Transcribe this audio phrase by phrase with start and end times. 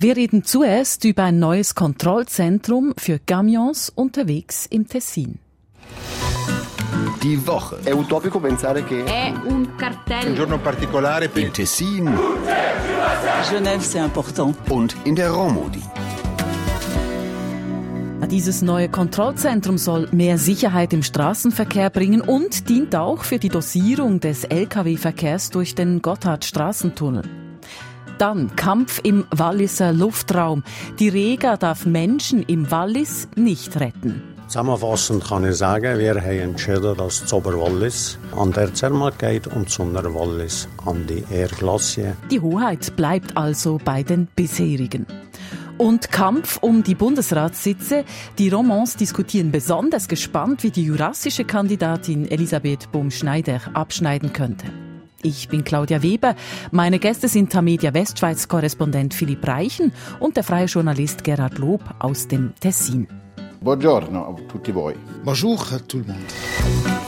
[0.00, 5.40] Wir reden zuerst über ein neues Kontrollzentrum für Camions unterwegs im Tessin.
[7.20, 7.80] Die Woche.
[7.82, 10.28] È utopico pensare che È un cartello.
[10.28, 12.16] Un giorno particolare per Tessin
[13.50, 14.54] Genève, c'est important.
[14.70, 15.82] und in der Romodi.
[18.30, 24.20] Dieses neue Kontrollzentrum soll mehr Sicherheit im Straßenverkehr bringen und dient auch für die Dosierung
[24.20, 27.47] des Lkw-Verkehrs durch den Gotthardstraßentunnel.
[28.18, 30.64] Dann Kampf im Walliser Luftraum.
[30.98, 34.22] Die Rega darf Menschen im Wallis nicht retten.
[34.48, 39.66] Zusammenfassend kann ich sagen, wir haben entschieden, dass das Oberwallis an der Zermatt geht und
[39.66, 42.16] das Unterwallis an die Air Glacier.
[42.30, 45.06] Die Hoheit bleibt also bei den bisherigen.
[45.76, 48.04] Und Kampf um die Bundesratssitze.
[48.38, 54.66] Die Romans diskutieren besonders gespannt, wie die jurassische Kandidatin Elisabeth Bum-Schneider abschneiden könnte.
[55.22, 56.36] Ich bin Claudia Weber.
[56.70, 62.52] Meine Gäste sind Tamedia Westschweiz-Korrespondent Philipp Reichen und der freie Journalist Gerhard Lob aus dem
[62.60, 63.08] Tessin.
[63.60, 64.94] Buongiorno a tutti voi.
[65.24, 67.07] Bonjour à tout le monde.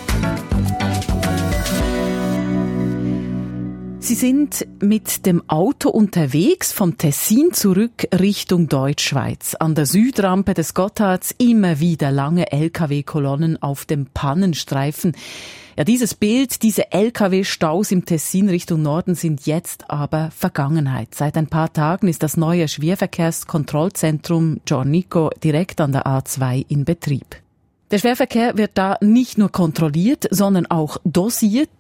[4.10, 9.54] Sie sind mit dem Auto unterwegs vom Tessin zurück Richtung Deutschschweiz.
[9.54, 15.12] An der Südrampe des Gotthards immer wieder lange Lkw-Kolonnen auf dem Pannenstreifen.
[15.76, 21.14] Ja, dieses Bild, diese Lkw-Staus im Tessin Richtung Norden sind jetzt aber Vergangenheit.
[21.14, 27.36] Seit ein paar Tagen ist das neue Schwerverkehrskontrollzentrum Giornico direkt an der A2 in Betrieb.
[27.90, 31.70] Der Schwerverkehr wird da nicht nur kontrolliert, sondern auch dosiert.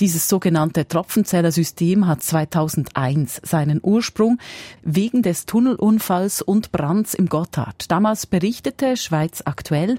[0.00, 4.38] Dieses sogenannte Tropfenzellersystem hat 2001 seinen Ursprung
[4.82, 7.90] wegen des Tunnelunfalls und Brands im Gotthard.
[7.90, 9.98] Damals berichtete Schweiz aktuell,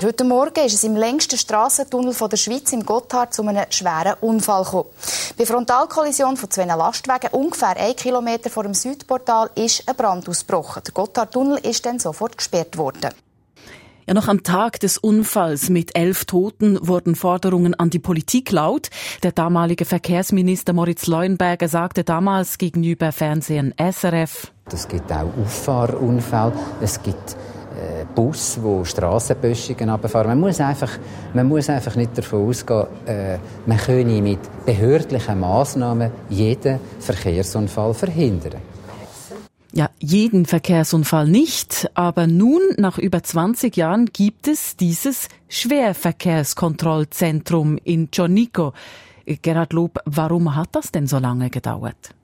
[0.00, 4.62] Heute Morgen ist es im längsten Strassentunnel der Schweiz im Gotthard zu einem schweren Unfall
[4.62, 4.90] gekommen.
[5.36, 10.84] Bei Frontalkollision von zwei Lastwagen ungefähr ein Kilometer vor dem Südportal ist ein Brand ausgebrochen.
[10.86, 13.10] Der Gotthardtunnel ist dann sofort gesperrt worden.
[14.06, 18.90] Ja, noch am Tag des Unfalls mit elf Toten wurden Forderungen an die Politik laut.
[19.24, 26.52] Der damalige Verkehrsminister Moritz Leuenberger sagte damals gegenüber Fernsehen SRF, Es gibt auch Auffahrunfälle.
[26.80, 27.36] Es gibt
[28.14, 30.28] Bus, wo Strassenböschungen runterfahren.
[30.28, 30.92] Man muss einfach,
[31.34, 38.60] man muss einfach nicht davon ausgehen, äh, man könne mit behördlichen Maßnahmen jeden Verkehrsunfall verhindern.
[39.72, 48.10] Ja, jeden Verkehrsunfall nicht, aber nun, nach über 20 Jahren, gibt es dieses Schwerverkehrskontrollzentrum in
[48.10, 48.72] Giornico.
[49.26, 52.14] Gerhard Lob, warum hat das denn so lange gedauert?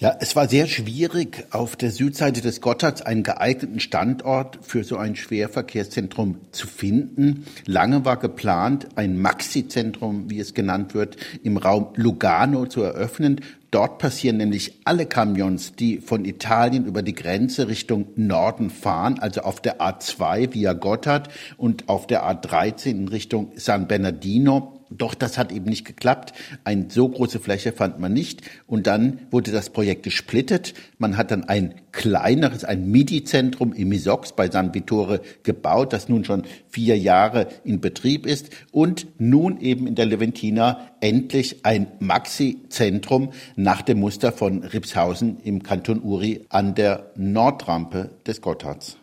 [0.00, 4.96] Ja, es war sehr schwierig, auf der Südseite des Gottards einen geeigneten Standort für so
[4.96, 7.44] ein Schwerverkehrszentrum zu finden.
[7.66, 13.42] Lange war geplant, ein Maxi-Zentrum, wie es genannt wird, im Raum Lugano zu eröffnen.
[13.70, 19.42] Dort passieren nämlich alle Camions, die von Italien über die Grenze Richtung Norden fahren, also
[19.42, 21.28] auf der A2 via Gotthard
[21.58, 24.79] und auf der A13 in Richtung San Bernardino.
[24.90, 26.32] Doch das hat eben nicht geklappt.
[26.64, 28.42] Eine so große Fläche fand man nicht.
[28.66, 30.74] Und dann wurde das Projekt gesplittet.
[30.98, 36.24] Man hat dann ein kleineres, ein MIDI-Zentrum im Misox bei San Vittore gebaut, das nun
[36.24, 38.50] schon vier Jahre in Betrieb ist.
[38.72, 45.62] Und nun eben in der Leventina endlich ein Maxi-Zentrum nach dem Muster von Ripshausen im
[45.62, 48.99] Kanton Uri an der Nordrampe des Gotthards.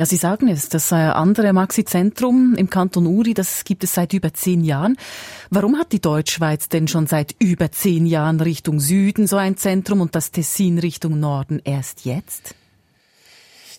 [0.00, 4.14] Ja, Sie sagen es, das äh, andere Maxi-Zentrum im Kanton Uri, das gibt es seit
[4.14, 4.96] über zehn Jahren.
[5.50, 10.00] Warum hat die Deutschschweiz denn schon seit über zehn Jahren Richtung Süden so ein Zentrum
[10.00, 12.54] und das Tessin Richtung Norden erst jetzt?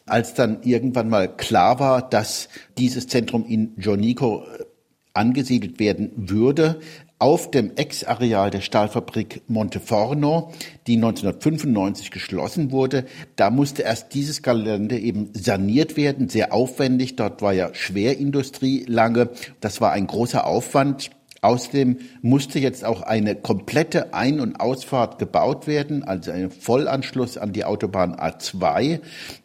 [0.06, 4.46] Als dann irgendwann mal klar war, dass dieses Zentrum in Giornico
[5.16, 6.82] angesiedelt werden würde,
[7.22, 10.52] auf dem Ex-Areal der Stahlfabrik Monteforno,
[10.88, 13.06] die 1995 geschlossen wurde.
[13.36, 17.16] Da musste erst dieses Gelände eben saniert werden, sehr aufwendig.
[17.18, 19.30] Dort war ja Schwerindustrie lange.
[19.60, 21.12] Das war ein großer Aufwand.
[21.44, 27.54] Außerdem musste jetzt auch eine komplette Ein- und Ausfahrt gebaut werden, also ein Vollanschluss an
[27.54, 29.00] die Autobahn A2.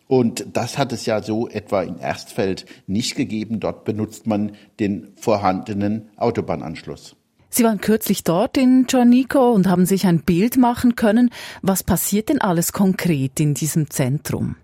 [0.08, 3.60] Und das hat es ja so etwa in Erstfeld nicht gegeben.
[3.60, 7.16] Dort benutzt man den vorhandenen Autobahnanschluss.
[7.56, 11.30] Sie waren kürzlich dort in Giornico und haben sich ein Bild machen können.
[11.62, 14.56] Was passiert denn alles konkret in diesem Zentrum?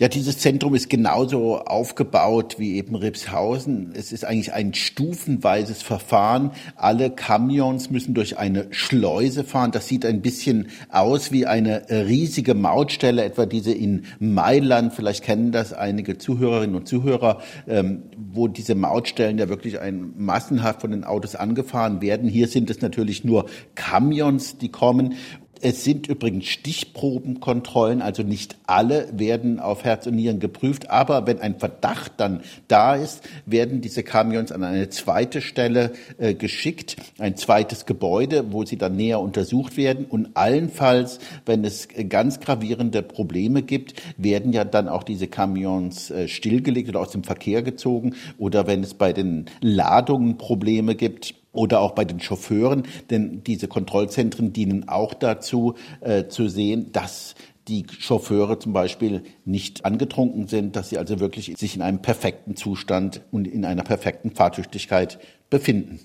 [0.00, 3.92] Ja, dieses Zentrum ist genauso aufgebaut wie eben Ripshausen.
[3.94, 6.52] Es ist eigentlich ein stufenweises Verfahren.
[6.74, 9.72] Alle Camions müssen durch eine Schleuse fahren.
[9.72, 14.94] Das sieht ein bisschen aus wie eine riesige Mautstelle, etwa diese in Mailand.
[14.94, 20.80] Vielleicht kennen das einige Zuhörerinnen und Zuhörer, ähm, wo diese Mautstellen ja wirklich ein massenhaft
[20.80, 22.26] von den Autos angefahren werden.
[22.26, 25.16] Hier sind es natürlich nur Camions, die kommen
[25.62, 31.38] Es sind übrigens Stichprobenkontrollen, also nicht alle werden auf Herz und Nieren geprüft, aber wenn
[31.40, 37.36] ein Verdacht dann da ist, werden diese Kamions an eine zweite Stelle äh, geschickt, ein
[37.36, 40.06] zweites Gebäude, wo sie dann näher untersucht werden.
[40.06, 46.28] Und allenfalls, wenn es ganz gravierende Probleme gibt, werden ja dann auch diese Kamions äh,
[46.28, 48.14] stillgelegt oder aus dem Verkehr gezogen.
[48.38, 53.68] Oder wenn es bei den Ladungen Probleme gibt, oder auch bei den Chauffeuren, denn diese
[53.68, 57.34] Kontrollzentren dienen auch dazu, äh, zu sehen, dass
[57.68, 62.56] die Chauffeure zum Beispiel nicht angetrunken sind, dass sie also wirklich sich in einem perfekten
[62.56, 65.18] Zustand und in einer perfekten Fahrtüchtigkeit
[65.50, 66.00] befinden.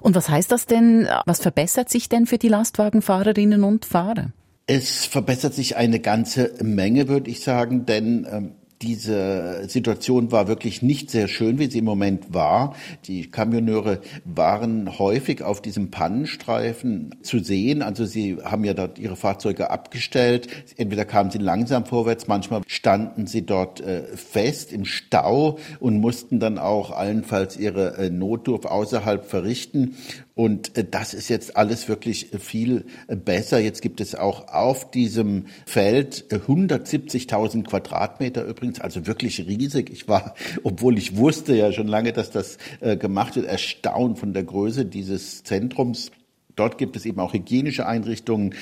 [0.00, 1.08] Und was heißt das denn?
[1.26, 4.32] Was verbessert sich denn für die Lastwagenfahrerinnen und Fahrer?
[4.66, 10.82] Es verbessert sich eine ganze Menge, würde ich sagen, denn ähm, diese Situation war wirklich
[10.82, 12.74] nicht sehr schön, wie sie im Moment war.
[13.06, 17.82] Die Kamioneure waren häufig auf diesem Pannenstreifen zu sehen.
[17.82, 20.48] Also sie haben ja dort ihre Fahrzeuge abgestellt.
[20.76, 26.40] Entweder kamen sie langsam vorwärts, manchmal standen sie dort äh, fest im Stau und mussten
[26.40, 29.96] dann auch allenfalls ihre äh, Notdurf außerhalb verrichten.
[30.34, 33.60] Und äh, das ist jetzt alles wirklich viel besser.
[33.60, 39.90] Jetzt gibt es auch auf diesem Feld 170.000 Quadratmeter übrigens, also wirklich riesig.
[39.90, 40.34] Ich war,
[40.64, 44.84] obwohl ich wusste ja schon lange, dass das äh, gemacht wird, erstaunt von der Größe
[44.84, 46.10] dieses Zentrums.
[46.56, 48.54] Dort gibt es eben auch hygienische Einrichtungen,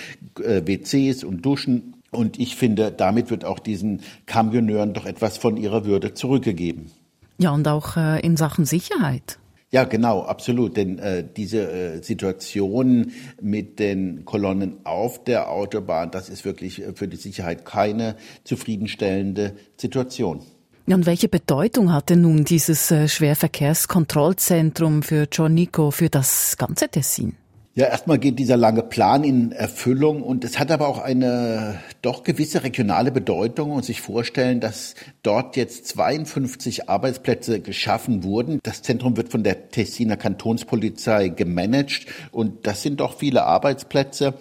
[0.42, 1.94] äh, WCs und Duschen.
[2.10, 6.90] Und ich finde, damit wird auch diesen Kamioneuren doch etwas von ihrer Würde zurückgegeben.
[7.38, 9.38] Ja, und auch in Sachen Sicherheit.
[9.72, 10.76] Ja, genau, absolut.
[10.76, 16.92] Denn äh, diese äh, Situation mit den Kolonnen auf der Autobahn, das ist wirklich äh,
[16.94, 20.42] für die Sicherheit keine zufriedenstellende Situation.
[20.86, 27.36] Und welche Bedeutung hatte nun dieses äh, Schwerverkehrskontrollzentrum für John Nico für das ganze Tessin?
[27.74, 32.22] Ja, erstmal geht dieser lange Plan in Erfüllung und es hat aber auch eine doch
[32.22, 38.60] gewisse regionale Bedeutung und sich vorstellen, dass dort jetzt 52 Arbeitsplätze geschaffen wurden.
[38.62, 44.34] Das Zentrum wird von der Tessiner Kantonspolizei gemanagt und das sind doch viele Arbeitsplätze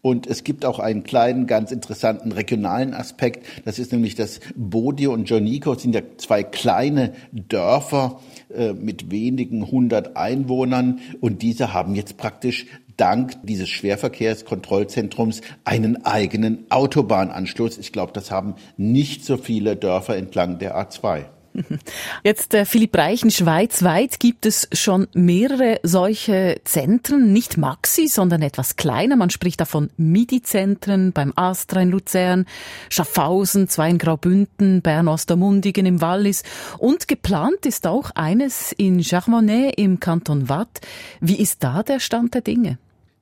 [0.00, 3.44] und es gibt auch einen kleinen, ganz interessanten regionalen Aspekt.
[3.66, 8.18] Das ist nämlich das Bodio und Jonico sind ja zwei kleine Dörfer
[8.54, 12.66] äh, mit wenigen hundert Einwohnern und diese haben jetzt praktisch
[12.96, 17.78] dank dieses Schwerverkehrskontrollzentrums einen eigenen Autobahnanschluss.
[17.78, 21.26] Ich glaube, das haben nicht so viele Dörfer entlang der A2.
[22.24, 28.76] Jetzt, äh, Philipp Reichen, schweizweit gibt es schon mehrere solche Zentren, nicht Maxi, sondern etwas
[28.76, 29.16] kleiner.
[29.16, 32.46] Man spricht davon MIDI-Zentren beim Astra in Luzern,
[32.90, 36.42] Schaffhausen, zwei in Graubünden, Bern-Ostermundigen im Wallis
[36.78, 40.80] und geplant ist auch eines in Charmonnet im Kanton Watt.
[41.20, 42.78] Wie ist da der Stand der Dinge?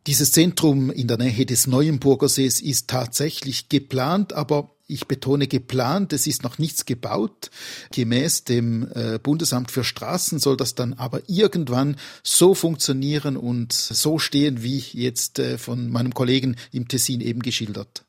[0.07, 6.13] Dieses Zentrum in der Nähe des Neuenburger Sees ist tatsächlich geplant, aber ich betone geplant,
[6.13, 7.51] es ist noch nichts gebaut.
[7.93, 14.19] Gemäß dem äh, Bundesamt für Straßen soll das dann aber irgendwann so funktionieren und so
[14.19, 18.05] stehen, wie jetzt äh, von meinem Kollegen im Tessin eben geschildert.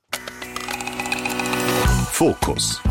[2.12, 2.82] Fokus.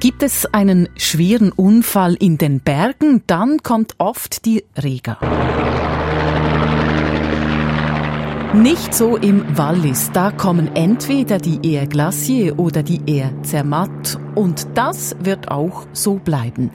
[0.00, 5.18] Gibt es einen schweren Unfall in den Bergen, dann kommt oft die Rega.
[8.54, 10.10] Nicht so im Wallis.
[10.10, 14.18] Da kommen entweder die Air Glacier oder die Air Zermatt.
[14.34, 16.72] Und das wird auch so bleiben.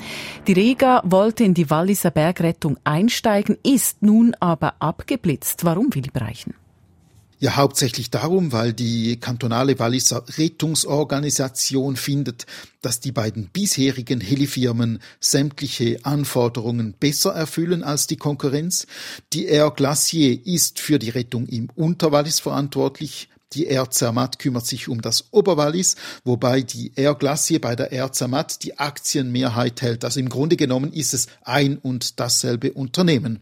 [0.48, 5.65] Die Rega wollte in die Walliser Bergrettung einsteigen, ist nun aber abgeblitzt.
[5.65, 6.53] Warum, Willi Breichen?
[7.46, 12.48] Ja, hauptsächlich darum, weil die kantonale Walliser Rettungsorganisation findet,
[12.82, 18.88] dass die beiden bisherigen Helifirmen sämtliche Anforderungen besser erfüllen als die Konkurrenz.
[19.32, 24.88] Die Air Glacier ist für die Rettung im Unterwallis verantwortlich, die Air Zermatt kümmert sich
[24.88, 30.04] um das Oberwallis, wobei die Air Glacier bei der Air Zermatt die Aktienmehrheit hält.
[30.04, 33.40] Also im Grunde genommen ist es ein und dasselbe Unternehmen.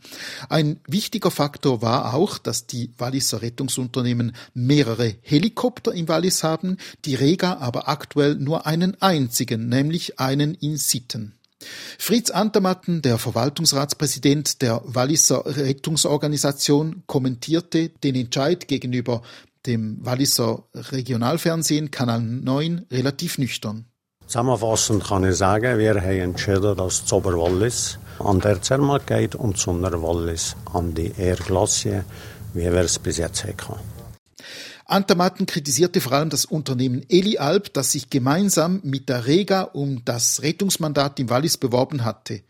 [0.49, 7.15] Ein wichtiger Faktor war auch, dass die Walliser Rettungsunternehmen mehrere Helikopter im Wallis haben, die
[7.15, 11.33] Rega aber aktuell nur einen einzigen, nämlich einen in Sitten.
[11.97, 19.21] Fritz Antermatten, der Verwaltungsratspräsident der Walliser Rettungsorganisation, kommentierte den Entscheid gegenüber
[19.65, 23.85] dem Walliser Regionalfernsehen Kanal 9 relativ nüchtern.
[24.27, 29.57] Zusammenfassend kann ich sagen, wir haben entschieden, dass das Oberwallis an der Zermatt geht und
[29.57, 32.05] das Unterwallis an die Air Glacier,
[32.53, 33.75] wie wir es bis jetzt hatten.
[34.85, 40.41] Antermatten kritisierte vor allem das Unternehmen Elialp, das sich gemeinsam mit der Rega um das
[40.41, 42.41] Rettungsmandat im Wallis beworben hatte.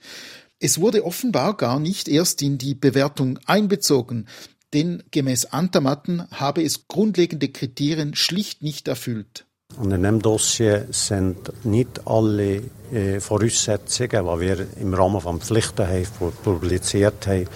[0.60, 4.28] Es wurde offenbar gar nicht erst in die Bewertung einbezogen,
[4.74, 9.46] denn gemäß Antamatten habe es grundlegende Kriterien schlicht nicht erfüllt.
[9.78, 12.62] Und in dem Dossier sind nicht alle
[12.92, 17.48] äh, Voraussetzungen, die wir im Rahmen von Pflichten haben, publiziert haben,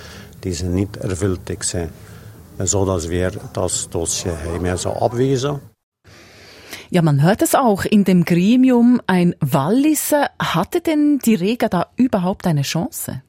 [0.43, 1.89] die sind nicht erfüllt gewesen,
[2.57, 5.59] sodass wir das Dossier haben so abweisen.
[6.89, 9.01] Ja, man hört es auch in dem Gremium.
[9.07, 13.21] Ein Walliser, hatte denn die Rega da überhaupt eine Chance?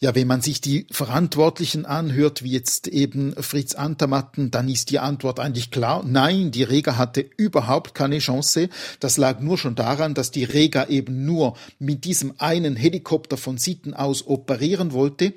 [0.00, 5.00] Ja, wenn man sich die Verantwortlichen anhört, wie jetzt eben Fritz Antermatten, dann ist die
[5.00, 6.04] Antwort eigentlich klar.
[6.06, 8.68] Nein, die Rega hatte überhaupt keine Chance.
[9.00, 13.58] Das lag nur schon daran, dass die Rega eben nur mit diesem einen Helikopter von
[13.58, 15.34] Sitten aus operieren wollte.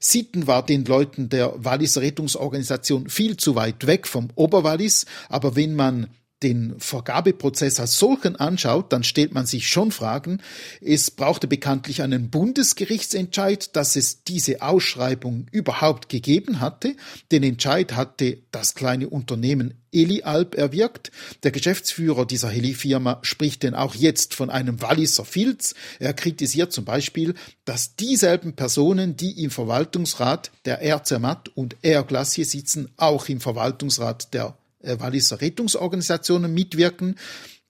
[0.00, 5.76] Sitten war den Leuten der Wallis Rettungsorganisation viel zu weit weg vom Oberwallis, aber wenn
[5.76, 6.08] man
[6.42, 10.40] den Vergabeprozess als solchen anschaut, dann stellt man sich schon Fragen.
[10.80, 16.96] Es brauchte bekanntlich einen Bundesgerichtsentscheid, dass es diese Ausschreibung überhaupt gegeben hatte.
[17.30, 21.10] Den Entscheid hatte das kleine Unternehmen Elialp erwirkt.
[21.42, 25.74] Der Geschäftsführer dieser Heli-Firma spricht denn auch jetzt von einem Walliser Filz.
[25.98, 32.04] Er kritisiert zum Beispiel, dass dieselben Personen, die im Verwaltungsrat der Air Zermatt und Air
[32.04, 37.16] Glacier sitzen, auch im Verwaltungsrat der Walliser Rettungsorganisationen mitwirken.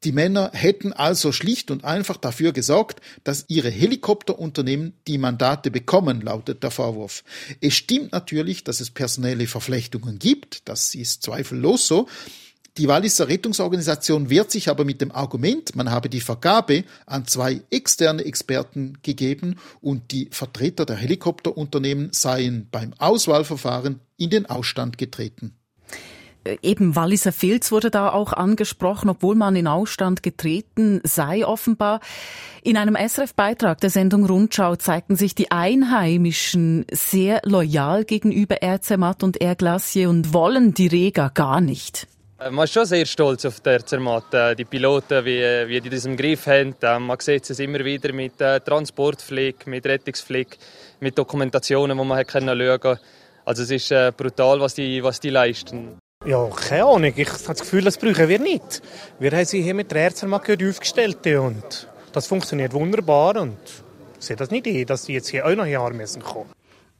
[0.03, 6.23] Die Männer hätten also schlicht und einfach dafür gesorgt, dass ihre Helikopterunternehmen die Mandate bekommen,
[6.23, 7.23] lautet der Vorwurf.
[7.61, 12.09] Es stimmt natürlich, dass es personelle Verflechtungen gibt, das ist zweifellos so.
[12.79, 17.61] Die Walliser Rettungsorganisation wehrt sich aber mit dem Argument, man habe die Vergabe an zwei
[17.71, 25.60] externe Experten gegeben und die Vertreter der Helikopterunternehmen seien beim Auswahlverfahren in den Ausstand getreten.
[26.45, 32.01] Äh, eben Walliser Filz wurde da auch angesprochen, obwohl man in Ausstand getreten sei offenbar.
[32.63, 39.41] In einem SRF-Beitrag der Sendung Rundschau zeigten sich die Einheimischen sehr loyal gegenüber Erzermatt und
[39.41, 42.07] Air Glacier und wollen die Rega gar nicht.
[42.39, 44.33] Äh, man ist schon sehr stolz auf der Zermatt.
[44.33, 46.75] Äh, die Piloten, wie, wie die das im Griff haben.
[47.07, 50.57] Man sieht es immer wieder mit Transportpflege, mit Rettungspflege,
[51.01, 53.01] mit Dokumentationen, die man schauen konnte.
[53.45, 55.99] Also es ist brutal, was die, was die leisten.
[56.27, 57.13] Ja, keine Ahnung.
[57.17, 58.83] Ich habe das Gefühl, das brauchen wir nicht.
[59.19, 63.57] Wir haben sie hier mit der Ärztemarke aufgestellt und das funktioniert wunderbar und
[64.19, 66.51] ich sehe das nicht ein, dass sie jetzt hier auch noch hier müssen kommen.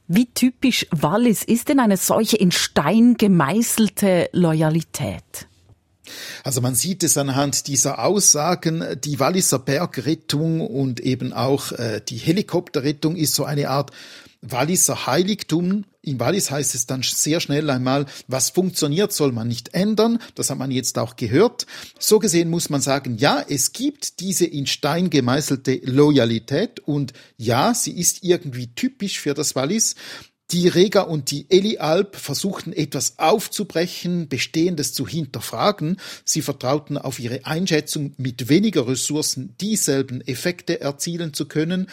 [0.07, 5.47] Wie typisch Wallis ist denn eine solche in Stein gemeißelte Loyalität?
[6.43, 12.17] Also man sieht es anhand dieser Aussagen, die Walliser Bergrettung und eben auch äh, die
[12.17, 13.91] Helikopterrettung ist so eine Art
[14.41, 15.85] Walliser Heiligtum.
[16.03, 20.17] In Wallis heißt es dann sehr schnell einmal, was funktioniert, soll man nicht ändern.
[20.33, 21.67] Das hat man jetzt auch gehört.
[21.99, 27.75] So gesehen muss man sagen, ja, es gibt diese in Stein gemeißelte Loyalität und ja,
[27.75, 29.95] sie ist irgendwie typisch für das Wallis.
[30.49, 35.97] Die Rega und die Eli Alp versuchten etwas aufzubrechen, Bestehendes zu hinterfragen.
[36.25, 41.87] Sie vertrauten auf ihre Einschätzung, mit weniger Ressourcen dieselben Effekte erzielen zu können.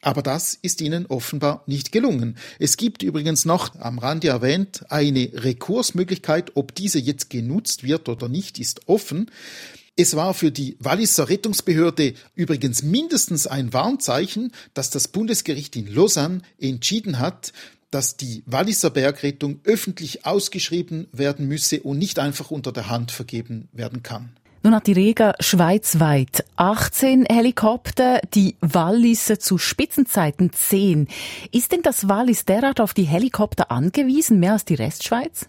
[0.00, 2.36] Aber das ist ihnen offenbar nicht gelungen.
[2.58, 6.52] Es gibt übrigens noch, am Rande erwähnt, eine Rekursmöglichkeit.
[6.54, 9.30] Ob diese jetzt genutzt wird oder nicht, ist offen.
[9.96, 16.42] Es war für die Walliser Rettungsbehörde übrigens mindestens ein Warnzeichen, dass das Bundesgericht in Lausanne
[16.60, 17.52] entschieden hat,
[17.90, 23.68] dass die Walliser Bergrettung öffentlich ausgeschrieben werden müsse und nicht einfach unter der Hand vergeben
[23.72, 24.36] werden kann.
[24.68, 31.08] Nun hat die Rega schweizweit 18 Helikopter, die Walliser zu Spitzenzeiten 10.
[31.52, 35.46] Ist denn das Wallis derart auf die Helikopter angewiesen, mehr als die Restschweiz?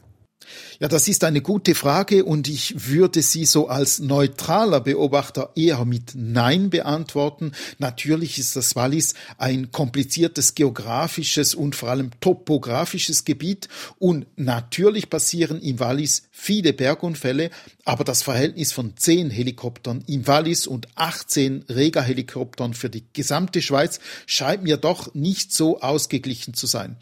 [0.80, 5.84] Ja, das ist eine gute Frage und ich würde sie so als neutraler Beobachter eher
[5.86, 7.52] mit Nein beantworten.
[7.78, 15.62] Natürlich ist das Wallis ein kompliziertes geografisches und vor allem topografisches Gebiet und natürlich passieren
[15.62, 17.50] im Wallis viele Bergunfälle,
[17.89, 24.00] aber das Verhältnis von 10 Helikoptern im Wallis und 18 Rega-Helikoptern für die gesamte Schweiz
[24.27, 26.98] scheint mir doch nicht so ausgeglichen zu sein.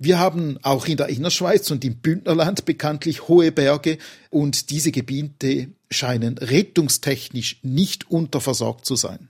[0.00, 3.98] Wir haben auch in der Innerschweiz und im Bündnerland bekanntlich hohe Berge
[4.30, 9.28] und diese Gebiete scheinen rettungstechnisch nicht unterversorgt zu sein.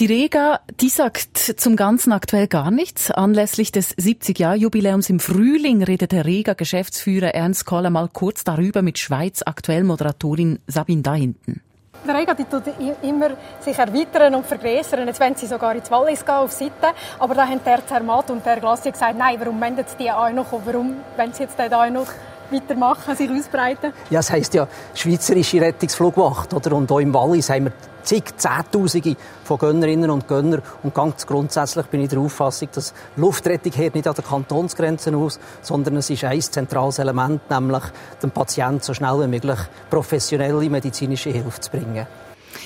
[0.00, 3.10] Die Rega, die sagt zum Ganzen aktuell gar nichts.
[3.10, 9.42] Anlässlich des 70-Jahr-Jubiläums im Frühling redet der Rega-Geschäftsführer Ernst Koller mal kurz darüber mit Schweiz
[9.44, 11.60] aktuell Moderatorin Sabine da hinten.
[12.08, 12.62] Der Rega die tut
[13.02, 15.06] immer sich erweitern und vergrößern.
[15.06, 16.94] Jetzt wollen sie sogar ins Wallis gehen, auf Seite.
[17.18, 20.50] Aber da haben der Zermatt und der Glacier gesagt, nein, warum wendet die auch noch?
[20.64, 22.08] Warum wollen sie jetzt da noch
[22.52, 23.92] weitermachen, sich ausbreiten?
[24.10, 26.54] Ja, es heisst ja Schweizerische Rettungsflugwacht.
[26.54, 26.74] Oder?
[26.74, 30.62] Und auch im Wallis haben wir zig, Zehntausende von Gönnerinnen und Gönner.
[30.82, 35.38] Und ganz grundsätzlich bin ich der Auffassung, dass Luftrettung hört nicht an den Kantonsgrenzen aus,
[35.62, 37.82] sondern es ist ein zentrales Element, nämlich
[38.22, 42.06] dem Patienten so schnell wie möglich professionelle medizinische Hilfe zu bringen.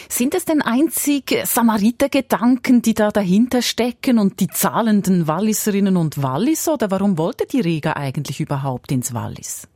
[0.09, 6.69] Sind es denn einzig Samaritergedanken, die da dahinter stecken und die zahlenden Walliserinnen und Wallis?
[6.69, 9.67] Oder warum wollte die Rega eigentlich überhaupt ins Wallis?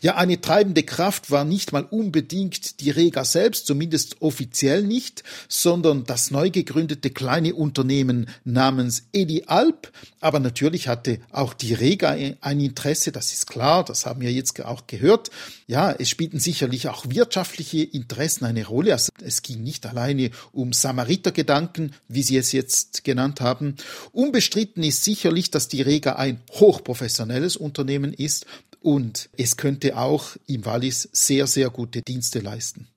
[0.00, 6.04] Ja, eine treibende Kraft war nicht mal unbedingt die Rega selbst, zumindest offiziell nicht, sondern
[6.04, 9.92] das neu gegründete kleine Unternehmen namens Edi Alp.
[10.20, 12.10] Aber natürlich hatte auch die Rega
[12.40, 15.30] ein Interesse, das ist klar, das haben wir jetzt auch gehört.
[15.66, 18.92] Ja, es spielten sicherlich auch wirtschaftliche Interessen eine Rolle.
[18.92, 23.76] Also es ging nicht alleine um Samaritergedanken, wie Sie es jetzt genannt haben.
[24.12, 28.46] Unbestritten ist sicherlich, dass die Rega ein hochprofessionelles Unternehmen ist
[28.82, 32.88] und es könnte auch im Wallis sehr, sehr gute Dienste leisten.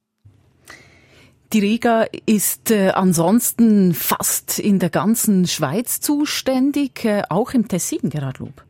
[1.54, 8.10] Die Riga ist äh, ansonsten fast in der ganzen Schweiz zuständig, äh, auch im Tessin,
[8.10, 8.66] Gerhard Lob.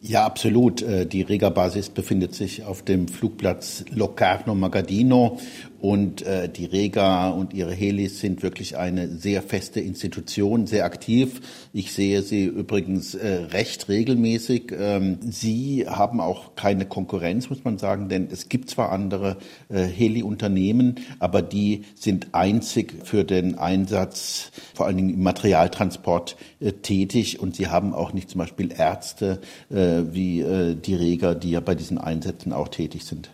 [0.00, 0.82] Ja, absolut.
[0.82, 5.38] Äh, die Rega-Basis befindet sich auf dem Flugplatz Locarno Magadino
[5.80, 11.40] und äh, die Rega und ihre Helis sind wirklich eine sehr feste Institution, sehr aktiv.
[11.72, 14.72] Ich sehe sie übrigens äh, recht regelmäßig.
[14.78, 19.36] Ähm, sie haben auch keine Konkurrenz, muss man sagen, denn es gibt zwar andere
[19.68, 26.72] äh, Heli-Unternehmen, aber die sind einzig für den Einsatz, vor allen Dingen im Materialtransport, äh,
[26.72, 29.40] tätig und sie haben auch nicht zum Beispiel Ärzte
[29.70, 33.30] äh, wie äh, die Rega, die ja bei diesen Einsätzen auch tätig sind.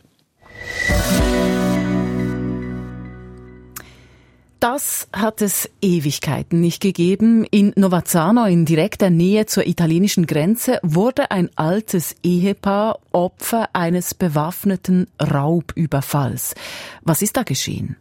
[4.63, 7.45] Das hat es Ewigkeiten nicht gegeben.
[7.51, 15.09] In Novazzano, in direkter Nähe zur italienischen Grenze, wurde ein altes Ehepaar Opfer eines bewaffneten
[15.21, 16.55] Raubüberfalls.
[17.01, 17.97] Was ist da geschehen?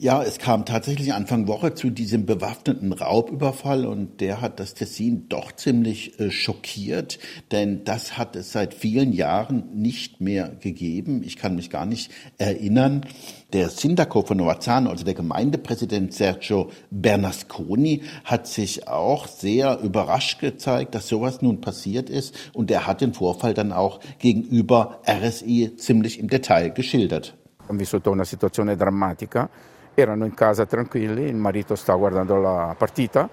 [0.00, 5.28] Ja, es kam tatsächlich Anfang Woche zu diesem bewaffneten Raubüberfall und der hat das Tessin
[5.28, 7.18] doch ziemlich äh, schockiert,
[7.50, 11.24] denn das hat es seit vielen Jahren nicht mehr gegeben.
[11.24, 13.06] Ich kann mich gar nicht erinnern.
[13.52, 20.94] Der Sindaco von Novazzano, also der Gemeindepräsident Sergio Bernasconi, hat sich auch sehr überrascht gezeigt,
[20.94, 26.20] dass sowas nun passiert ist und er hat den Vorfall dann auch gegenüber RSI ziemlich
[26.20, 27.36] im Detail geschildert.
[27.66, 29.50] Haben vissuto una situazione drammatica
[30.00, 33.28] erano in casa tranquilli, il marito sta guardando la partita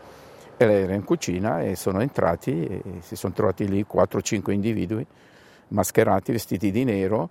[0.57, 5.05] e lei era in cucina e sono entrati e si sono trovati lì 4-5 individui
[5.67, 7.29] mascherati, vestiti di nero,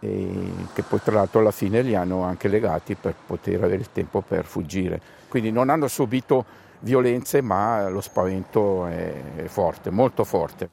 [0.00, 4.20] che poi tra l'altro alla fine li hanno anche legati per poter avere il tempo
[4.20, 5.00] per fuggire.
[5.28, 6.44] Quindi non hanno subito
[6.80, 10.68] violenze, ma lo spavento è forte, molto forte.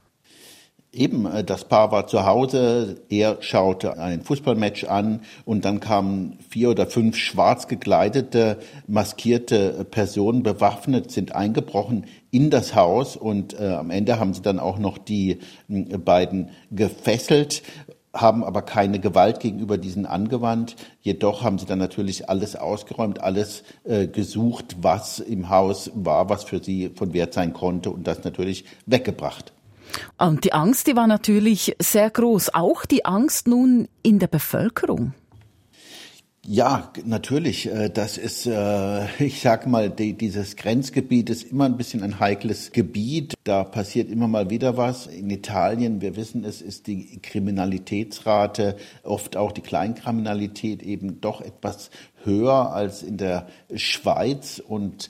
[0.91, 6.39] Eben, äh, das Paar war zu Hause, er schaute ein Fußballmatch an und dann kamen
[6.49, 13.67] vier oder fünf schwarz gekleidete, maskierte Personen, bewaffnet, sind eingebrochen in das Haus und äh,
[13.67, 17.61] am Ende haben sie dann auch noch die äh, beiden gefesselt
[18.11, 20.75] haben aber keine Gewalt gegenüber diesen angewandt.
[21.01, 26.43] Jedoch haben sie dann natürlich alles ausgeräumt, alles äh, gesucht, was im Haus war, was
[26.43, 29.53] für sie von Wert sein konnte und das natürlich weggebracht.
[30.17, 32.53] Und die Angst, die war natürlich sehr groß.
[32.53, 35.13] Auch die Angst nun in der Bevölkerung.
[36.45, 37.67] Ja, natürlich.
[37.67, 42.71] Äh, das ist, äh, ich sag mal, dieses Grenzgebiet ist immer ein bisschen ein heikles
[42.71, 43.35] Gebiet.
[43.43, 45.05] Da passiert immer mal wieder was.
[45.05, 51.91] In Italien, wir wissen es, ist die Kriminalitätsrate, oft auch die Kleinkriminalität eben doch etwas
[52.23, 55.09] höher als in der Schweiz und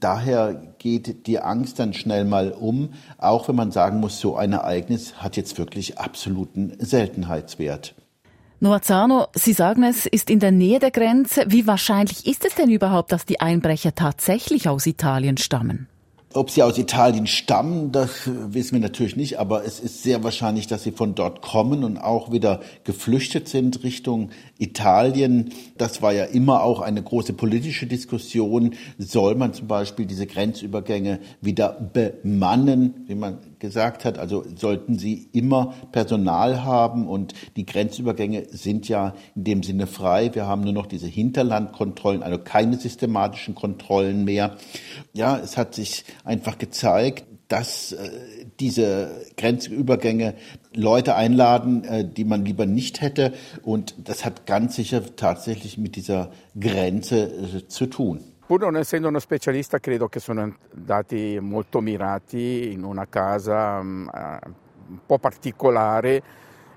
[0.00, 4.52] daher geht die Angst dann schnell mal um, auch wenn man sagen muss, so ein
[4.52, 7.94] Ereignis hat jetzt wirklich absoluten Seltenheitswert.
[8.62, 11.44] Noazano, Sie sagen es, ist in der Nähe der Grenze.
[11.46, 15.88] Wie wahrscheinlich ist es denn überhaupt, dass die Einbrecher tatsächlich aus Italien stammen?
[16.34, 20.66] Ob sie aus Italien stammen, das wissen wir natürlich nicht, aber es ist sehr wahrscheinlich,
[20.68, 25.52] dass sie von dort kommen und auch wieder geflüchtet sind Richtung Italien.
[25.76, 28.74] Das war ja immer auch eine große politische Diskussion.
[28.98, 34.18] Soll man zum Beispiel diese Grenzübergänge wieder bemannen, wie man gesagt hat?
[34.18, 40.34] Also sollten sie immer Personal haben und die Grenzübergänge sind ja in dem Sinne frei.
[40.34, 44.56] Wir haben nur noch diese Hinterlandkontrollen, also keine systematischen Kontrollen mehr.
[45.12, 48.08] Ja, es hat sich einfach gezeigt, dass äh,
[48.60, 50.34] diese Grenzübergänge
[50.72, 53.32] Leute einladen, äh, die man lieber nicht hätte.
[53.62, 58.20] Und das hat ganz sicher tatsächlich mit dieser Grenze äh, zu tun.
[58.50, 64.10] Pur non essendo uno specialista, credo che sono andati molto mirati in una casa um,
[64.88, 66.20] un po' particolare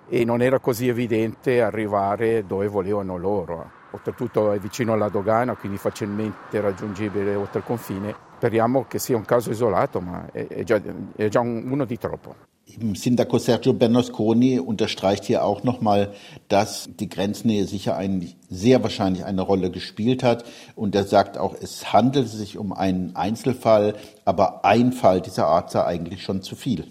[0.07, 3.71] e non era così evidente arrivare dove volevano loro.
[3.89, 8.15] Oltretutto è vicino alla dogana, quindi facilmente raggiungibile oltre il confine.
[8.35, 10.79] Speriamo che sia un caso isolato, ma è già,
[11.15, 12.35] è già uno di troppo.
[12.65, 16.13] Sindaco Sergio Bernasconi unterstreicht hier auch nochmal,
[16.47, 20.45] dass die Grenznähe sicher ein, sehr wahrscheinlich eine Rolle gespielt hat.
[20.75, 23.95] Und er sagt auch, es handelt sich um einen Einzelfall,
[24.25, 26.87] aber ein Fall dieser Art sei eigentlich schon zu viel.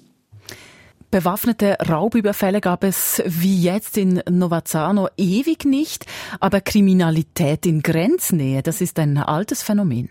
[1.11, 6.07] Bewaffnete Raubüberfälle gab es wie jetzt in Novazzano ewig nicht,
[6.41, 10.09] aber Kriminalität in Grenznähe, das ist ein altes Phänomen.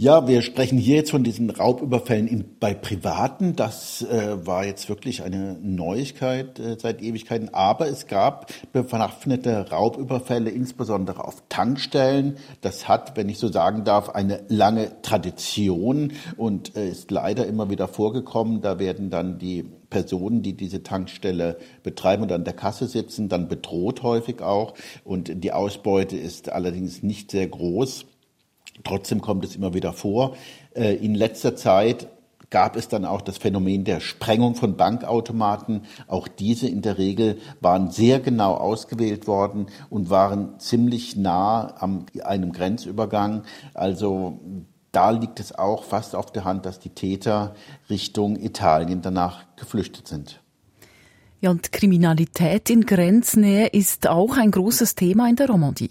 [0.00, 3.56] Ja, wir sprechen hier jetzt von diesen Raubüberfällen in, bei Privaten.
[3.56, 7.52] Das äh, war jetzt wirklich eine Neuigkeit äh, seit Ewigkeiten.
[7.52, 12.36] Aber es gab bewaffnete Raubüberfälle, insbesondere auf Tankstellen.
[12.60, 17.68] Das hat, wenn ich so sagen darf, eine lange Tradition und äh, ist leider immer
[17.68, 18.60] wieder vorgekommen.
[18.60, 23.48] Da werden dann die Personen, die diese Tankstelle betreiben und an der Kasse sitzen, dann
[23.48, 24.74] bedroht häufig auch.
[25.02, 28.06] Und die Ausbeute ist allerdings nicht sehr groß.
[28.84, 30.36] Trotzdem kommt es immer wieder vor.
[30.74, 32.08] Äh, in letzter Zeit
[32.50, 35.82] gab es dann auch das Phänomen der Sprengung von Bankautomaten.
[36.06, 42.06] Auch diese in der Regel waren sehr genau ausgewählt worden und waren ziemlich nah am
[42.24, 43.42] einem Grenzübergang.
[43.74, 44.40] Also
[44.92, 47.54] da liegt es auch fast auf der Hand, dass die Täter
[47.90, 50.40] Richtung Italien danach geflüchtet sind.
[51.40, 55.90] Ja, und Kriminalität in Grenznähe ist auch ein großes Thema in der Romandie.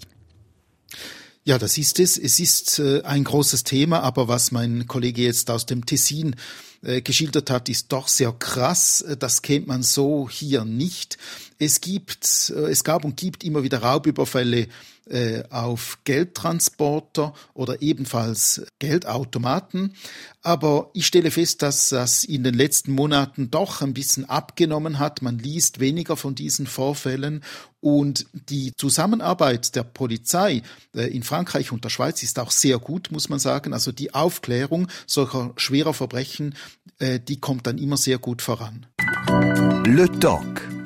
[1.48, 2.18] Ja, das ist es.
[2.18, 6.36] Es ist äh, ein großes Thema, aber was mein Kollege jetzt aus dem Tessin
[6.82, 9.00] äh, geschildert hat, ist doch sehr krass.
[9.00, 11.16] Äh, das kennt man so hier nicht.
[11.58, 14.68] Es gibt, äh, es gab und gibt immer wieder Raubüberfälle
[15.06, 19.94] äh, auf Geldtransporter oder ebenfalls Geldautomaten.
[20.42, 25.22] Aber ich stelle fest, dass das in den letzten Monaten doch ein bisschen abgenommen hat.
[25.22, 27.42] Man liest weniger von diesen Vorfällen
[27.80, 30.62] und die Zusammenarbeit der Polizei
[30.94, 33.72] äh, in Frankreich und der Schweiz ist auch sehr gut, muss man sagen.
[33.72, 36.54] Also die Aufklärung solcher schwerer Verbrechen,
[37.00, 38.86] die kommt dann immer sehr gut voran.
[39.86, 40.77] Le Doc.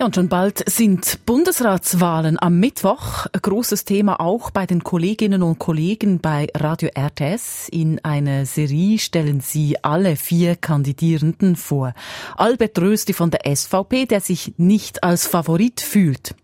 [0.00, 3.26] Ja, und schon bald sind Bundesratswahlen am Mittwoch.
[3.32, 7.68] Ein großes Thema auch bei den Kolleginnen und Kollegen bei Radio RTS.
[7.72, 11.94] In einer Serie stellen sie alle vier Kandidierenden vor.
[12.36, 16.36] Albert Rösti von der SVP, der sich nicht als Favorit fühlt.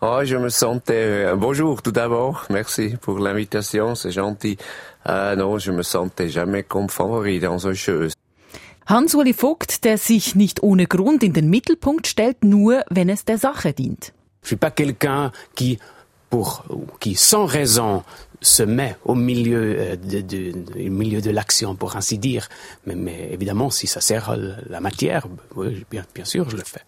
[0.00, 1.36] Oh, je me sentais.
[1.36, 2.46] Bonjour, tout d'abord.
[2.50, 4.58] Merci pour l'invitation, c'est gentil.
[5.06, 8.08] Euh, non, je me sentais jamais comme favori dans un jeu.
[8.88, 13.36] Hans-Uli Vogt, der sich nicht ohne Grund in den Mittelpunkt stellt, nur wenn es der
[13.36, 14.14] Sache dient.
[14.42, 15.78] Je suis pas quelqu'un qui,
[16.30, 16.64] pour,
[16.98, 18.02] qui sans raison
[18.40, 22.48] se met au milieu euh, de, de, de, milieu de l'action, pour ainsi dire.
[22.86, 26.80] Mais, mais, évidemment, si ça sert la matière, oui, bien, bien sûr, je le fais.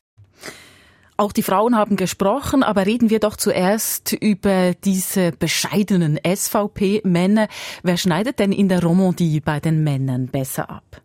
[1.19, 7.49] Auch die Frauen haben gesprochen, aber reden wir doch zuerst über diese bescheidenen SVP-Männer.
[7.83, 11.03] Wer schneidet denn in der Romandie bei den Männern besser ab?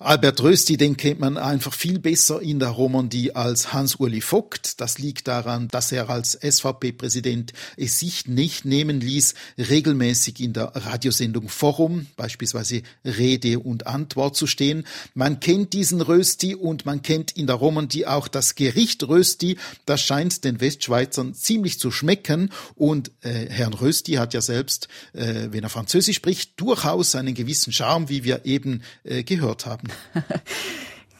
[0.00, 4.80] Albert Rösti, den kennt man einfach viel besser in der Romandie als Hans-Uli Vogt.
[4.80, 10.72] Das liegt daran, dass er als SVP-Präsident es sich nicht nehmen ließ, regelmäßig in der
[10.74, 14.84] Radiosendung Forum, beispielsweise Rede und Antwort zu stehen.
[15.14, 19.58] Man kennt diesen Rösti und man kennt in der Romandie auch das Gericht Rösti.
[19.86, 25.48] Das scheint den Westschweizern ziemlich zu schmecken und äh, Herrn Rösti hat ja selbst, äh,
[25.50, 29.83] wenn er Französisch spricht, durchaus einen gewissen Charme, wie wir eben äh, gehört haben.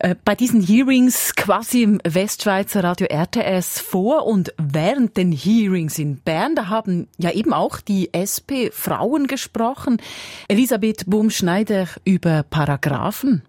[0.01, 6.17] Äh, bei diesen Hearings quasi im Westschweizer Radio RTS vor und während den Hearings in
[6.17, 10.03] Bern, da haben ja eben auch die SP-Frauen gesprochen.
[10.49, 13.43] Elisabeth Bohm-Schneider über Paragraphen.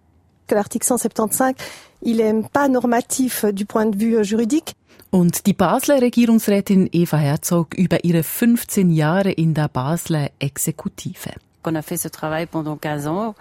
[0.47, 1.56] L'article 175,
[2.01, 4.73] il est pas normatif du point de vue juridique.
[5.10, 11.32] Und die Basler Regierungsrätin Eva Herzog über ihre 15 Jahre in der Basler Exekutive.
[11.65, 13.36] On a fait ce travail pendant 15 ans.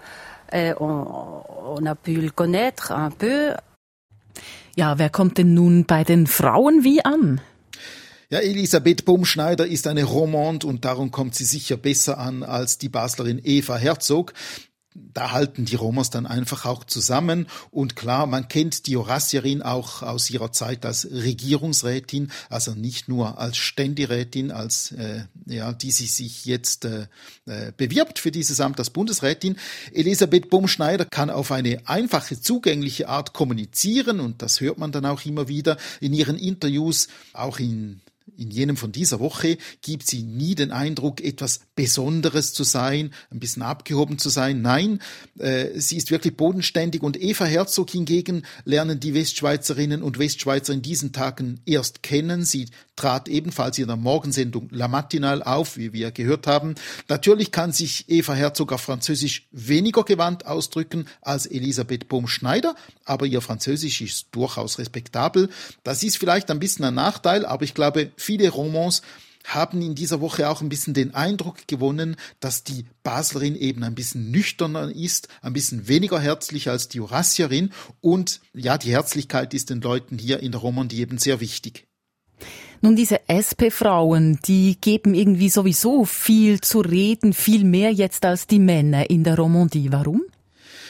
[0.53, 1.43] On,
[1.77, 3.53] on a pu le connaître un peu.
[4.77, 7.41] Ja, wer kommt denn nun bei den Frauen wie an?
[8.29, 12.89] Ja, Elisabeth Baumschneider ist eine Romand und darum kommt sie sicher besser an als die
[12.89, 14.33] Baslerin Eva Herzog
[14.95, 17.47] da halten die Romers dann einfach auch zusammen.
[17.71, 23.37] Und klar, man kennt die Horassierin auch aus ihrer Zeit als Regierungsrätin, also nicht nur
[23.37, 27.07] als Ständirätin, als äh, ja, die sie sich jetzt äh,
[27.45, 29.57] äh, bewirbt für dieses Amt als Bundesrätin.
[29.93, 35.25] Elisabeth Baumschneider kann auf eine einfache, zugängliche Art kommunizieren und das hört man dann auch
[35.25, 38.01] immer wieder in ihren Interviews, auch in
[38.37, 43.39] in jenem von dieser Woche gibt sie nie den Eindruck, etwas Besonderes zu sein, ein
[43.39, 44.61] bisschen abgehoben zu sein.
[44.61, 44.99] Nein,
[45.39, 50.81] äh, sie ist wirklich bodenständig und Eva Herzog hingegen lernen die Westschweizerinnen und Westschweizer in
[50.81, 52.43] diesen Tagen erst kennen.
[52.43, 56.75] Sie trat ebenfalls in der Morgensendung La Matinale auf, wie wir gehört haben.
[57.09, 63.41] Natürlich kann sich Eva Herzog auf Französisch weniger gewandt ausdrücken als Elisabeth Bohm-Schneider, aber ihr
[63.41, 65.49] Französisch ist durchaus respektabel.
[65.83, 69.01] Das ist vielleicht ein bisschen ein Nachteil, aber ich glaube, viele Romans
[69.45, 73.93] haben in dieser Woche auch ein bisschen den Eindruck gewonnen, dass die Baslerin eben ein
[73.93, 79.69] bisschen nüchterner ist, ein bisschen weniger herzlich als die Jurassierin und ja, die Herzlichkeit ist
[79.69, 81.85] den Leuten hier in der Romandie eben sehr wichtig.
[82.81, 88.59] Nun, diese SP-Frauen, die geben irgendwie sowieso viel zu reden, viel mehr jetzt als die
[88.59, 89.91] Männer in der Romandie.
[89.91, 90.23] Warum?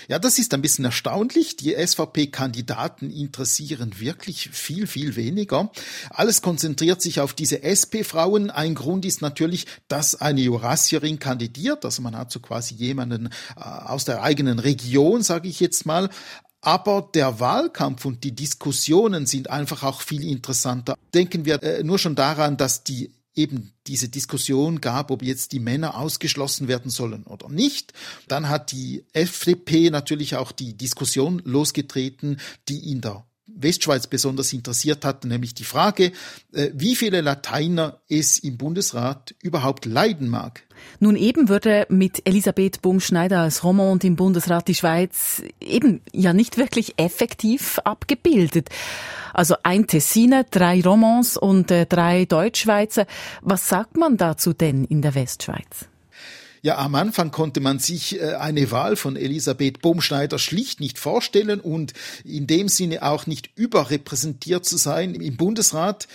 [0.08, 1.56] Ja, das ist ein bisschen erstaunlich.
[1.58, 5.72] Die SVP-Kandidaten interessieren wirklich viel, viel weniger.
[6.10, 8.52] Alles konzentriert sich auf diese SP-Frauen.
[8.52, 11.86] Ein Grund ist natürlich, dass eine Jurassierin kandidiert.
[11.86, 16.10] Also man hat so quasi jemanden äh, aus der eigenen Region, sage ich jetzt mal.
[16.62, 20.96] Aber der Wahlkampf und die Diskussionen sind einfach auch viel interessanter.
[21.14, 25.60] Denken wir äh, nur schon daran, dass die eben diese Diskussion gab, ob jetzt die
[25.60, 27.94] Männer ausgeschlossen werden sollen oder nicht.
[28.28, 35.06] Dann hat die FDP natürlich auch die Diskussion losgetreten, die in der Westschweiz besonders interessiert
[35.06, 36.12] hat, nämlich die Frage,
[36.52, 40.64] äh, wie viele Lateiner es im Bundesrat überhaupt leiden mag.
[41.00, 46.58] Nun eben würde mit Elisabeth Bumschneider als Romand im Bundesrat die Schweiz eben ja nicht
[46.58, 48.70] wirklich effektiv abgebildet.
[49.34, 53.06] Also ein Tessiner, drei Romans und äh, drei Deutschschweizer.
[53.42, 55.88] Was sagt man dazu denn in der Westschweiz?
[56.66, 61.60] Ja, am Anfang konnte man sich äh, eine Wahl von Elisabeth Bohmschneider schlicht nicht vorstellen
[61.60, 66.08] und in dem Sinne auch nicht überrepräsentiert zu sein im Bundesrat.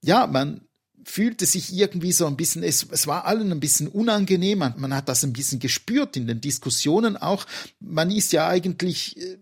[0.00, 0.62] Ja, man
[1.04, 4.94] fühlte sich irgendwie so ein bisschen, es, es war allen ein bisschen unangenehm, man, man
[4.94, 7.44] hat das ein bisschen gespürt in den Diskussionen auch.
[7.78, 9.36] Man ist ja eigentlich äh,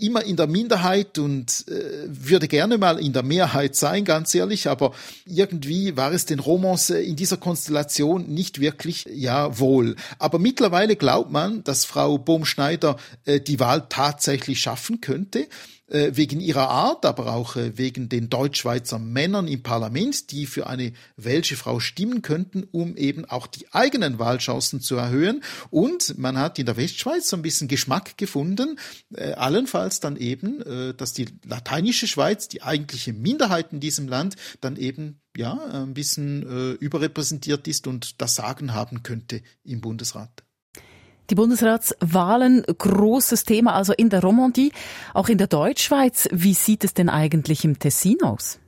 [0.00, 4.68] immer in der Minderheit und äh, würde gerne mal in der Mehrheit sein, ganz ehrlich,
[4.68, 4.92] aber
[5.26, 9.96] irgendwie war es den Romans äh, in dieser Konstellation nicht wirklich ja wohl.
[10.18, 15.46] Aber mittlerweile glaubt man, dass Frau Bohm-Schneider äh, die Wahl tatsächlich schaffen könnte.
[15.88, 20.66] Äh, wegen ihrer Art, aber auch äh, wegen den Deutschschweizer Männern im Parlament, die für
[20.66, 25.44] eine welsche Frau stimmen könnten, um eben auch die eigenen Wahlchancen zu erhöhen.
[25.70, 28.80] Und man hat in der Westschweiz so ein bisschen Geschmack gefunden,
[29.14, 34.34] äh, allenfalls dann eben, äh, dass die lateinische Schweiz, die eigentliche Minderheit in diesem Land,
[34.60, 40.45] dann eben ja ein bisschen äh, überrepräsentiert ist und das Sagen haben könnte im Bundesrat.
[41.30, 44.72] Die Bundesratswahlen, großes Thema also in der Romandie,
[45.12, 46.28] auch in der Deutschschweiz.
[46.32, 48.58] Wie sieht es denn eigentlich im Tessin aus?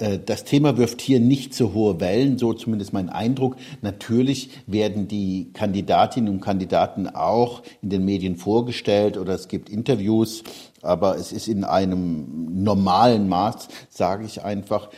[0.00, 3.56] Äh, das Thema wirft hier nicht so hohe Wellen, so zumindest mein Eindruck.
[3.82, 10.42] Natürlich werden die Kandidatinnen und Kandidaten auch in den Medien vorgestellt oder es gibt Interviews,
[10.82, 14.88] aber es ist in einem normalen Maß, sage ich einfach.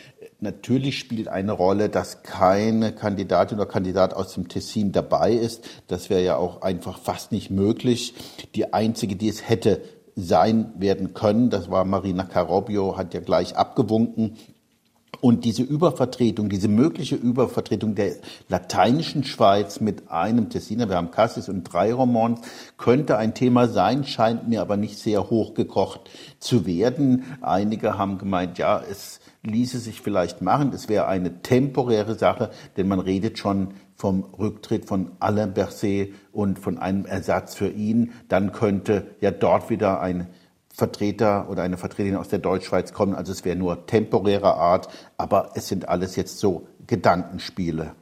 [0.43, 5.65] Natürlich spielt eine Rolle, dass keine Kandidatin oder Kandidat aus dem Tessin dabei ist.
[5.87, 8.15] Das wäre ja auch einfach fast nicht möglich.
[8.57, 9.83] Die einzige, die es hätte
[10.17, 14.37] sein werden können, das war Marina Carobio, hat ja gleich abgewunken.
[15.21, 18.17] Und diese Übervertretung, diese mögliche Übervertretung der
[18.49, 22.41] lateinischen Schweiz mit einem Tessiner, wir haben Cassis und drei Romans,
[22.79, 27.23] könnte ein Thema sein, scheint mir aber nicht sehr hochgekocht zu werden.
[27.43, 30.73] Einige haben gemeint, ja, es ließe sich vielleicht machen.
[30.73, 36.59] Es wäre eine temporäre Sache, denn man redet schon vom Rücktritt von Alain Berset und
[36.59, 38.13] von einem Ersatz für ihn.
[38.29, 40.29] Dann könnte ja dort wieder ein
[40.73, 43.15] Vertreter oder eine Vertreterin aus der Deutschschweiz kommen.
[43.15, 47.95] Also es wäre nur temporärer Art, aber es sind alles jetzt so Gedankenspiele.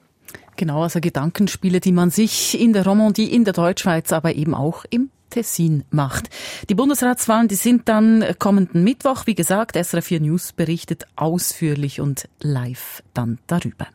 [0.60, 4.84] Genau, also Gedankenspiele, die man sich in der Romandie, in der Deutschschweiz, aber eben auch
[4.90, 6.28] im Tessin macht.
[6.68, 9.26] Die Bundesratswahlen, die sind dann kommenden Mittwoch.
[9.26, 13.86] Wie gesagt, SRF 4 News berichtet ausführlich und live dann darüber.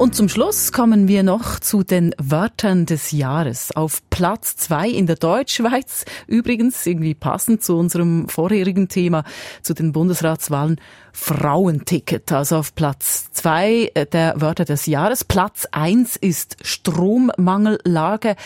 [0.00, 3.76] Und zum Schluss kommen wir noch zu den Wörtern des Jahres.
[3.76, 9.24] Auf Platz zwei in der Deutschschweiz, übrigens irgendwie passend zu unserem vorherigen Thema,
[9.60, 10.80] zu den Bundesratswahlen,
[11.12, 12.32] Frauenticket.
[12.32, 15.22] Also auf Platz zwei der Wörter des Jahres.
[15.22, 18.36] Platz eins ist Strommangellage.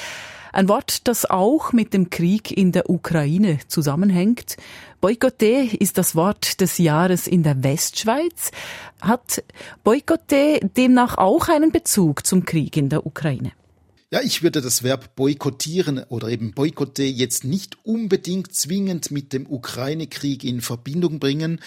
[0.55, 4.57] Ein Wort, das auch mit dem Krieg in der Ukraine zusammenhängt.
[5.01, 8.53] Boykotte ist das Wort des Jahres in der Westschweiz.
[9.01, 9.43] Hat
[9.83, 13.51] Boykotte demnach auch einen Bezug zum Krieg in der Ukraine?
[14.13, 19.51] Ja, ich würde das Verb boykottieren oder eben boykotte jetzt nicht unbedingt zwingend mit dem
[19.51, 21.59] Ukraine-Krieg in Verbindung bringen.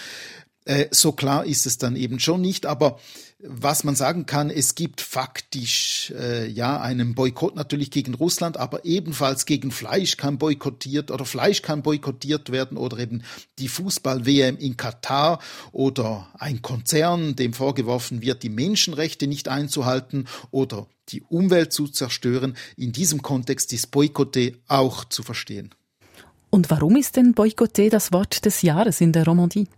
[0.64, 2.98] Äh, so klar ist es dann eben schon nicht, aber
[3.40, 8.84] was man sagen kann, es gibt faktisch äh, ja einen Boykott natürlich gegen Russland, aber
[8.84, 13.22] ebenfalls gegen Fleisch kann boykottiert oder Fleisch kann boykottiert werden oder eben
[13.60, 15.38] die Fußball-WM in Katar
[15.70, 22.56] oder ein Konzern, dem vorgeworfen wird, die Menschenrechte nicht einzuhalten oder die Umwelt zu zerstören.
[22.76, 25.70] In diesem Kontext ist Boykotte auch zu verstehen.
[26.50, 29.68] Und warum ist denn Boykotte das Wort des Jahres in der Romandie?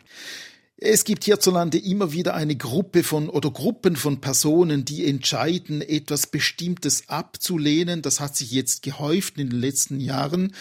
[0.82, 6.26] Es gibt hierzulande immer wieder eine Gruppe von oder Gruppen von Personen, die entscheiden, etwas
[6.26, 8.00] Bestimmtes abzulehnen.
[8.00, 10.54] Das hat sich jetzt gehäuft in den letzten Jahren.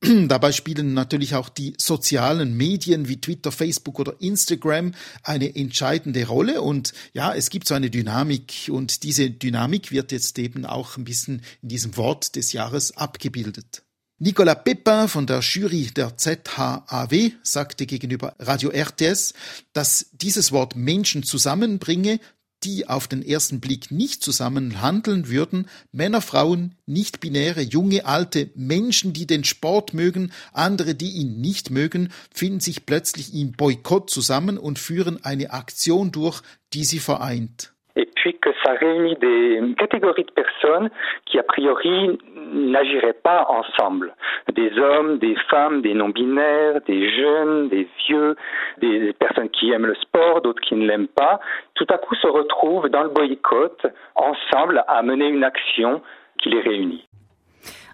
[0.26, 6.60] Dabei spielen natürlich auch die sozialen Medien wie Twitter, Facebook oder Instagram eine entscheidende Rolle.
[6.60, 11.04] Und ja, es gibt so eine Dynamik und diese Dynamik wird jetzt eben auch ein
[11.04, 13.84] bisschen in diesem Wort des Jahres abgebildet.
[14.24, 19.34] Nicolas Pepin von der Jury der ZHAW sagte gegenüber Radio RTS,
[19.72, 22.20] dass dieses Wort Menschen zusammenbringe,
[22.62, 29.12] die auf den ersten Blick nicht zusammen handeln würden, Männer, Frauen, nicht-binäre, junge, alte, Menschen,
[29.12, 34.56] die den Sport mögen, andere, die ihn nicht mögen, finden sich plötzlich im Boykott zusammen
[34.56, 36.42] und führen eine Aktion durch,
[36.74, 37.72] die sie vereint.
[37.96, 40.90] Et puis que ça réunit des catégories de personnes
[41.26, 42.18] qui a priori
[42.52, 44.14] n'agiraient pas ensemble.
[44.54, 48.36] Des hommes, des femmes, des non-binaires, des jeunes, des vieux,
[48.80, 51.40] des personnes qui aiment le sport, d'autres qui ne l'aiment pas,
[51.74, 56.02] tout à coup se retrouvent dans le boycott ensemble à mener une action
[56.42, 57.06] qui les réunit.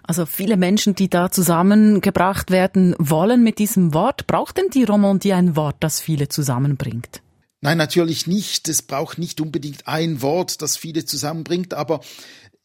[0.07, 4.25] Also viele Menschen, die da zusammengebracht werden wollen mit diesem Wort.
[4.25, 7.21] Braucht denn die Romandie ein Wort, das viele zusammenbringt?
[7.61, 8.69] Nein, natürlich nicht.
[8.69, 11.99] Es braucht nicht unbedingt ein Wort, das viele zusammenbringt, aber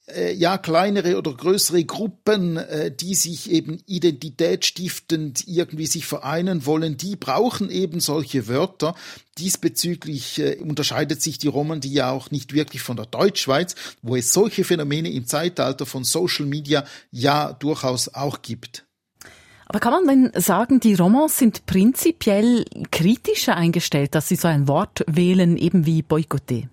[0.06, 6.96] äh, ja, kleinere oder größere Gruppen, äh, die sich eben identitätsstiftend irgendwie sich vereinen wollen,
[6.96, 8.94] die brauchen eben solche Wörter.
[9.38, 14.32] Diesbezüglich äh, unterscheidet sich die Romandie ja auch nicht wirklich von der Deutschschweiz, wo es
[14.32, 18.84] solche Phänomene im Zeitalter von Social Media ja durchaus auch gibt.
[19.66, 24.68] Aber kann man denn sagen, die Romans sind prinzipiell kritischer eingestellt, dass sie so ein
[24.68, 26.68] Wort wählen, eben wie Boycotté?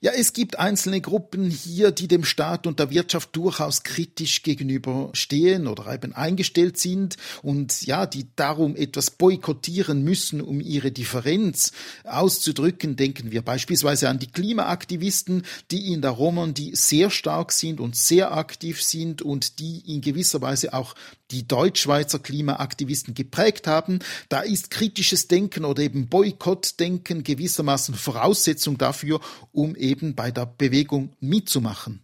[0.00, 5.66] Ja, es gibt einzelne Gruppen hier, die dem Staat und der Wirtschaft durchaus kritisch gegenüberstehen
[5.66, 11.72] oder eben eingestellt sind und ja, die darum etwas boykottieren müssen, um ihre Differenz
[12.04, 12.96] auszudrücken.
[12.96, 18.32] Denken wir beispielsweise an die Klimaaktivisten, die in der Romandie sehr stark sind und sehr
[18.32, 20.94] aktiv sind und die in gewisser Weise auch
[21.30, 24.00] die Deutschschweizer Klimaaktivisten geprägt haben.
[24.28, 29.20] Da ist kritisches Denken oder eben Boykottdenken gewissermaßen Voraussetzung dafür,
[29.52, 32.02] um eben bei der Bewegung mitzumachen.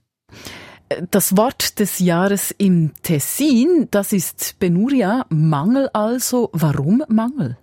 [1.11, 6.51] Das Wort des Jahres im Tessin, das ist Benuria, Mangel also.
[6.53, 7.57] Warum Mangel?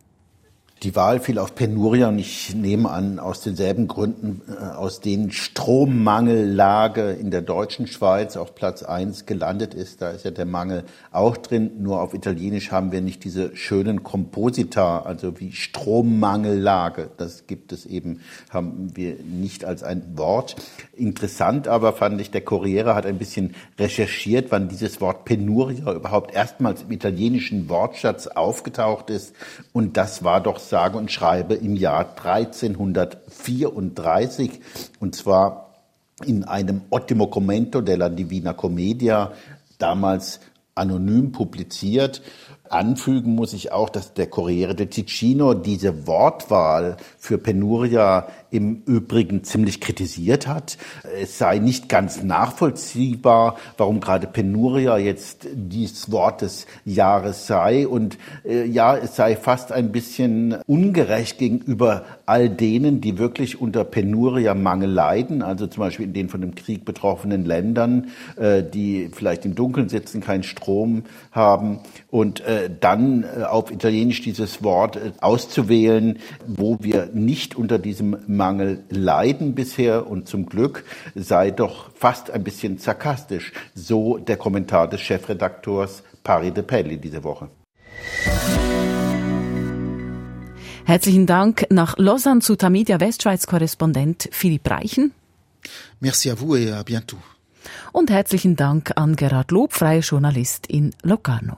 [0.83, 5.29] Die Wahl fiel auf Penuria und ich nehme an, aus denselben Gründen, äh, aus denen
[5.29, 10.01] Strommangellage in der deutschen Schweiz auf Platz eins gelandet ist.
[10.01, 11.71] Da ist ja der Mangel auch drin.
[11.79, 17.09] Nur auf Italienisch haben wir nicht diese schönen Komposita, also wie Strommangellage.
[17.17, 20.55] Das gibt es eben, haben wir nicht als ein Wort.
[20.95, 26.33] Interessant aber fand ich, der Corriere hat ein bisschen recherchiert, wann dieses Wort Penuria überhaupt
[26.33, 29.35] erstmals im italienischen Wortschatz aufgetaucht ist.
[29.73, 34.61] Und das war doch sage und schreibe im Jahr 1334
[34.99, 35.73] und zwar
[36.25, 39.31] in einem Ottimo Commento della Divina Commedia,
[39.77, 40.39] damals
[40.75, 42.21] anonym publiziert.
[42.71, 49.43] Anfügen muss ich auch, dass der Corriere del Ticino diese Wortwahl für Penuria im Übrigen
[49.43, 50.77] ziemlich kritisiert hat.
[51.21, 57.87] Es sei nicht ganz nachvollziehbar, warum gerade Penuria jetzt dieses Wort des Jahres sei.
[57.87, 63.83] Und äh, ja, es sei fast ein bisschen ungerecht gegenüber all denen, die wirklich unter
[63.83, 69.45] Penuria-Mangel leiden, also zum Beispiel in den von dem Krieg betroffenen Ländern, äh, die vielleicht
[69.45, 71.79] im Dunkeln sitzen, keinen Strom haben.
[72.09, 78.17] Und äh, dann äh, auf Italienisch dieses Wort äh, auszuwählen, wo wir nicht unter diesem
[78.27, 80.83] Mangel leiden bisher und zum Glück
[81.15, 87.23] sei doch fast ein bisschen sarkastisch, so der Kommentar des Chefredaktors Pari de Pelli diese
[87.23, 87.49] Woche.
[90.85, 95.11] Herzlichen Dank nach Lausanne zu Tamedia Westschweiz-Korrespondent Philipp Reichen.
[95.99, 97.19] Merci à vous et à bientôt.
[97.91, 101.57] Und herzlichen Dank an Gerhard Lob, freier Journalist in Locarno.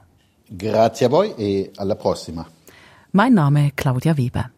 [0.53, 2.45] Grazie a voi e alla prossima.
[3.11, 4.51] Mein Name Claudia Weber.